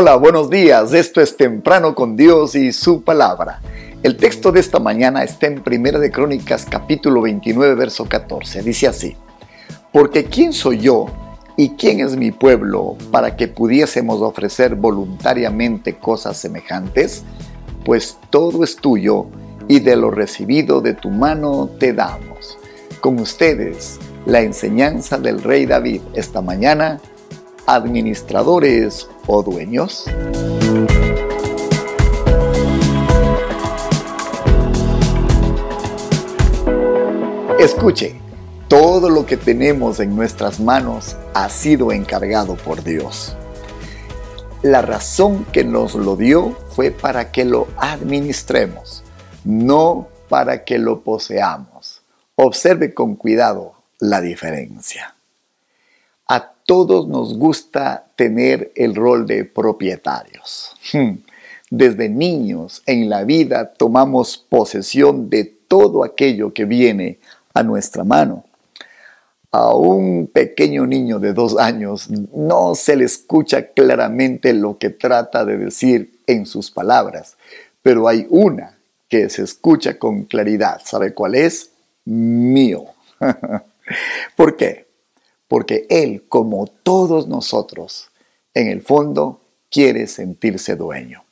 [0.00, 0.92] Hola, buenos días.
[0.92, 3.60] Esto es Temprano con Dios y su palabra.
[4.04, 8.62] El texto de esta mañana está en Primera de Crónicas capítulo 29 verso 14.
[8.62, 9.16] Dice así:
[9.92, 11.06] Porque quién soy yo
[11.56, 17.24] y quién es mi pueblo para que pudiésemos ofrecer voluntariamente cosas semejantes,
[17.84, 19.26] pues todo es tuyo
[19.66, 22.56] y de lo recibido de tu mano te damos.
[23.00, 27.00] Con ustedes, la enseñanza del rey David esta mañana
[27.68, 30.06] administradores o dueños?
[37.58, 38.14] Escuche,
[38.68, 43.36] todo lo que tenemos en nuestras manos ha sido encargado por Dios.
[44.62, 49.04] La razón que nos lo dio fue para que lo administremos,
[49.44, 52.02] no para que lo poseamos.
[52.36, 55.17] Observe con cuidado la diferencia.
[56.68, 60.76] Todos nos gusta tener el rol de propietarios.
[60.92, 61.12] Hmm.
[61.70, 67.20] Desde niños en la vida tomamos posesión de todo aquello que viene
[67.54, 68.44] a nuestra mano.
[69.50, 75.46] A un pequeño niño de dos años no se le escucha claramente lo que trata
[75.46, 77.38] de decir en sus palabras,
[77.80, 78.76] pero hay una
[79.08, 80.82] que se escucha con claridad.
[80.84, 81.70] ¿Sabe cuál es?
[82.04, 82.84] Mío.
[84.36, 84.87] ¿Por qué?
[85.48, 88.10] Porque Él, como todos nosotros,
[88.54, 91.24] en el fondo quiere sentirse dueño.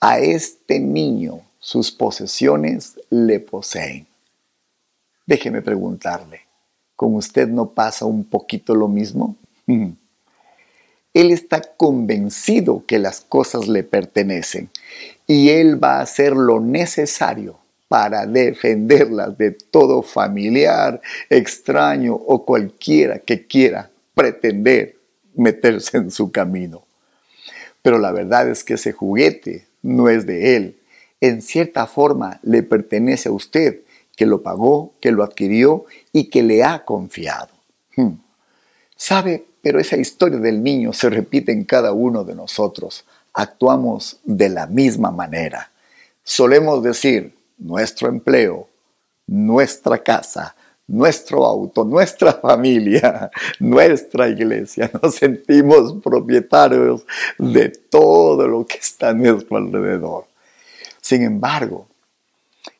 [0.00, 4.06] A este niño sus posesiones le poseen.
[5.26, 6.40] Déjeme preguntarle,
[6.96, 9.36] ¿con usted no pasa un poquito lo mismo?
[9.66, 14.68] Él está convencido que las cosas le pertenecen
[15.26, 17.63] y Él va a hacer lo necesario
[17.94, 21.00] para defenderlas de todo familiar,
[21.30, 24.96] extraño o cualquiera que quiera pretender
[25.36, 26.84] meterse en su camino.
[27.82, 30.80] Pero la verdad es que ese juguete no es de él.
[31.20, 33.82] En cierta forma le pertenece a usted,
[34.16, 37.54] que lo pagó, que lo adquirió y que le ha confiado.
[37.94, 38.14] Hmm.
[38.96, 39.44] ¿Sabe?
[39.62, 43.04] Pero esa historia del niño se repite en cada uno de nosotros.
[43.32, 45.70] Actuamos de la misma manera.
[46.24, 48.68] Solemos decir, nuestro empleo,
[49.26, 50.54] nuestra casa,
[50.86, 54.90] nuestro auto, nuestra familia, nuestra iglesia.
[55.02, 57.04] Nos sentimos propietarios
[57.38, 60.26] de todo lo que está a nuestro alrededor.
[61.00, 61.86] Sin embargo,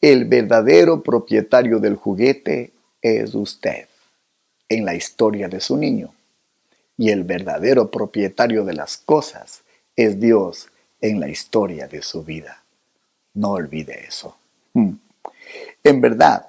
[0.00, 3.86] el verdadero propietario del juguete es usted
[4.68, 6.12] en la historia de su niño.
[6.98, 9.62] Y el verdadero propietario de las cosas
[9.96, 10.68] es Dios
[11.00, 12.62] en la historia de su vida.
[13.34, 14.36] No olvide eso.
[14.76, 14.98] Hmm.
[15.84, 16.48] En verdad,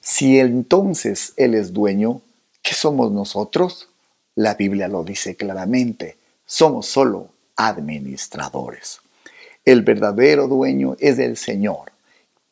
[0.00, 2.20] si entonces Él es dueño,
[2.62, 3.88] ¿qué somos nosotros?
[4.36, 9.00] La Biblia lo dice claramente, somos solo administradores.
[9.64, 11.90] El verdadero dueño es el Señor.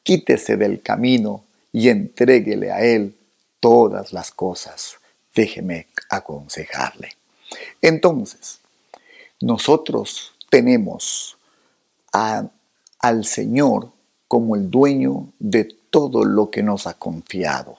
[0.03, 3.15] Quítese del camino y entréguele a Él
[3.61, 4.97] todas las cosas.
[5.33, 7.11] Déjeme aconsejarle.
[7.81, 8.59] Entonces,
[9.41, 11.37] nosotros tenemos
[12.11, 13.94] al Señor
[14.35, 17.79] como el dueño de todo lo que nos ha confiado,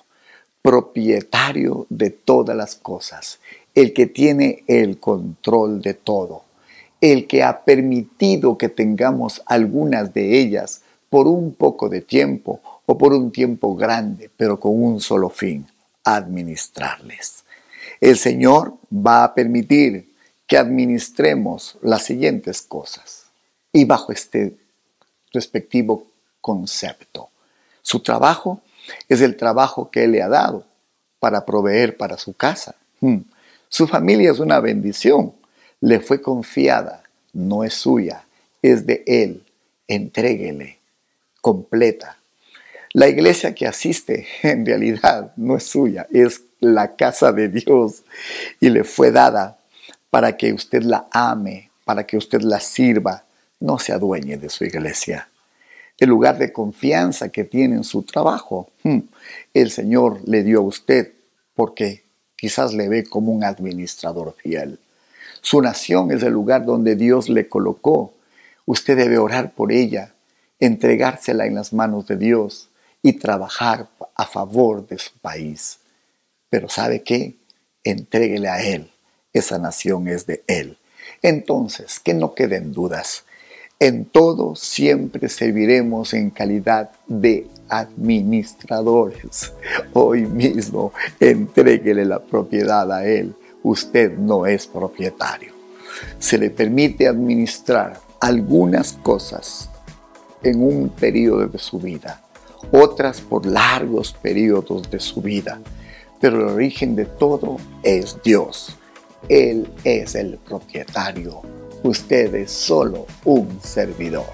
[0.62, 3.40] propietario de todas las cosas,
[3.74, 6.44] el que tiene el control de todo,
[7.02, 12.98] el que ha permitido que tengamos algunas de ellas por un poco de tiempo o
[12.98, 15.68] por un tiempo grande, pero con un solo fin,
[16.06, 17.44] administrarles.
[18.00, 20.10] El Señor va a permitir
[20.48, 23.26] que administremos las siguientes cosas.
[23.74, 24.56] Y bajo este
[25.34, 26.15] respectivo
[26.46, 27.32] concepto.
[27.82, 28.62] Su trabajo
[29.10, 30.64] es el trabajo que Él le ha dado
[31.20, 32.76] para proveer para su casa.
[33.00, 33.22] Hmm.
[33.68, 35.34] Su familia es una bendición.
[35.82, 37.02] Le fue confiada,
[37.34, 38.26] no es suya,
[38.62, 39.44] es de Él.
[39.88, 40.78] Entréguele,
[41.42, 42.20] completa.
[42.94, 48.04] La iglesia que asiste en realidad no es suya, es la casa de Dios
[48.60, 49.58] y le fue dada
[50.12, 53.24] para que usted la ame, para que usted la sirva,
[53.60, 55.28] no se adueñe de su iglesia
[55.98, 58.70] el lugar de confianza que tiene en su trabajo.
[58.84, 59.00] Hmm.
[59.54, 61.14] El Señor le dio a usted
[61.54, 62.04] porque
[62.36, 64.80] quizás le ve como un administrador fiel.
[65.42, 68.14] Su nación es el lugar donde Dios le colocó.
[68.66, 70.16] Usted debe orar por ella,
[70.60, 72.70] entregársela en las manos de Dios
[73.02, 75.80] y trabajar a favor de su país.
[76.50, 77.36] Pero ¿sabe qué?
[77.84, 78.92] Entréguele a Él.
[79.34, 80.78] Esa nación es de Él.
[81.22, 83.25] Entonces, que no queden dudas.
[83.80, 89.52] En todo siempre serviremos en calidad de administradores.
[89.92, 93.36] Hoy mismo entréguele la propiedad a Él.
[93.64, 95.54] Usted no es propietario.
[96.20, 99.70] se le permite administrar algunas cosas
[100.44, 102.22] en un periodo de su vida,
[102.72, 105.60] otras por largos periodos de su vida.
[106.20, 108.78] Pero el origen de todo es Dios.
[109.28, 111.55] Él es el propietario.
[111.86, 114.26] Usted es solo un servidor.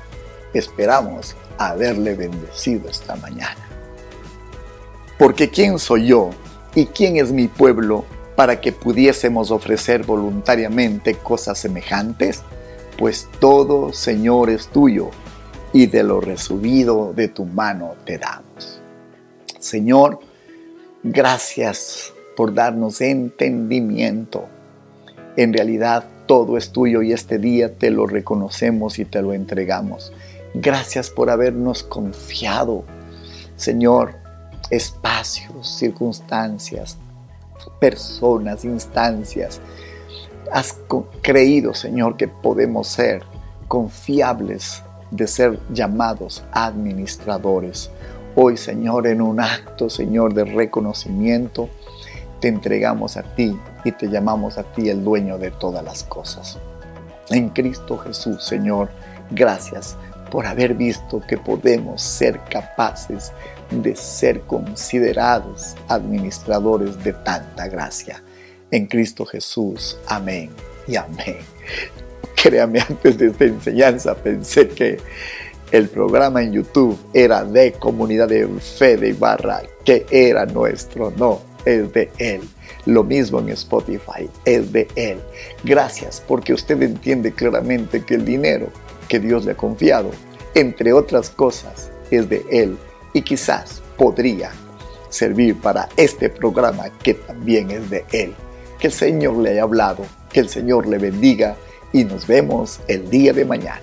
[0.53, 3.67] Esperamos haberle bendecido esta mañana.
[5.19, 6.29] Porque ¿quién soy yo
[6.75, 8.05] y quién es mi pueblo
[8.37, 12.41] para que pudiésemos ofrecer voluntariamente cosas semejantes?
[12.97, 15.09] Pues todo, Señor, es tuyo
[15.73, 18.81] y de lo resubido de tu mano te damos.
[19.59, 20.21] Señor,
[21.03, 24.47] gracias por darnos entendimiento.
[25.35, 30.13] En realidad todo es tuyo y este día te lo reconocemos y te lo entregamos.
[30.53, 32.85] Gracias por habernos confiado,
[33.57, 34.15] Señor,
[34.69, 36.97] espacios, circunstancias,
[37.81, 39.59] personas, instancias.
[40.53, 40.77] Has
[41.21, 43.23] creído, Señor, que podemos ser
[43.67, 47.91] confiables de ser llamados administradores.
[48.37, 51.67] Hoy, Señor, en un acto, Señor, de reconocimiento,
[52.41, 56.57] te entregamos a ti y te llamamos a ti el dueño de todas las cosas.
[57.29, 58.89] En Cristo Jesús, Señor,
[59.29, 59.95] gracias
[60.31, 63.31] por haber visto que podemos ser capaces
[63.69, 68.23] de ser considerados administradores de tanta gracia.
[68.71, 69.97] En Cristo Jesús.
[70.07, 70.49] Amén
[70.87, 71.37] y amén.
[72.41, 74.97] Créame, antes de esta enseñanza pensé que
[75.71, 81.11] el programa en YouTube era de Comunidad de Fe de Ibarra, que era nuestro.
[81.11, 82.41] No, es de Él.
[82.85, 85.19] Lo mismo en Spotify, es de Él.
[85.63, 88.69] Gracias porque usted entiende claramente que el dinero
[89.07, 90.11] que Dios le ha confiado,
[90.55, 92.77] entre otras cosas, es de Él
[93.13, 94.51] y quizás podría
[95.09, 98.33] servir para este programa que también es de Él.
[98.79, 101.55] Que el Señor le haya hablado, que el Señor le bendiga
[101.93, 103.81] y nos vemos el día de mañana.